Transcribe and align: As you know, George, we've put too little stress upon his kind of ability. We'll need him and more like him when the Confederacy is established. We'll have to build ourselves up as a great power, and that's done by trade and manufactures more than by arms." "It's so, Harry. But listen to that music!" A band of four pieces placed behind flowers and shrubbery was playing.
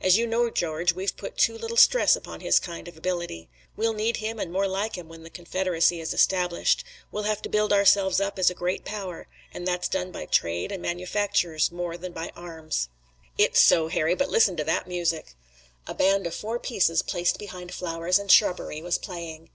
As 0.00 0.16
you 0.16 0.26
know, 0.26 0.48
George, 0.48 0.94
we've 0.94 1.14
put 1.14 1.36
too 1.36 1.58
little 1.58 1.76
stress 1.76 2.16
upon 2.16 2.40
his 2.40 2.58
kind 2.58 2.88
of 2.88 2.96
ability. 2.96 3.50
We'll 3.76 3.92
need 3.92 4.16
him 4.16 4.38
and 4.38 4.50
more 4.50 4.66
like 4.66 4.96
him 4.96 5.10
when 5.10 5.24
the 5.24 5.28
Confederacy 5.28 6.00
is 6.00 6.14
established. 6.14 6.84
We'll 7.12 7.24
have 7.24 7.42
to 7.42 7.50
build 7.50 7.70
ourselves 7.70 8.18
up 8.18 8.38
as 8.38 8.48
a 8.48 8.54
great 8.54 8.86
power, 8.86 9.26
and 9.52 9.68
that's 9.68 9.86
done 9.88 10.10
by 10.10 10.24
trade 10.24 10.72
and 10.72 10.80
manufactures 10.80 11.70
more 11.70 11.98
than 11.98 12.12
by 12.12 12.32
arms." 12.34 12.88
"It's 13.36 13.60
so, 13.60 13.88
Harry. 13.88 14.14
But 14.14 14.30
listen 14.30 14.56
to 14.56 14.64
that 14.64 14.88
music!" 14.88 15.34
A 15.86 15.92
band 15.92 16.26
of 16.26 16.34
four 16.34 16.58
pieces 16.58 17.02
placed 17.02 17.38
behind 17.38 17.74
flowers 17.74 18.18
and 18.18 18.30
shrubbery 18.30 18.80
was 18.80 18.96
playing. 18.96 19.50